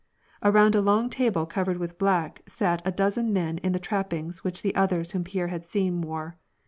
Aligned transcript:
Around 0.41 0.73
a 0.73 0.81
long 0.81 1.11
table 1.11 1.45
covered 1.45 1.77
with 1.77 1.99
black 1.99 2.41
sat 2.47 2.81
a 2.83 2.91
dozen 2.91 3.31
men 3.31 3.59
in 3.59 3.71
the 3.71 3.77
trappings 3.77 4.43
which 4.43 4.63
the 4.63 4.73
others 4.73 5.11
whom 5.11 5.23
Pierre 5.23 5.49
had 5.49 5.63
seen 5.63 6.01
wore. 6.01 6.39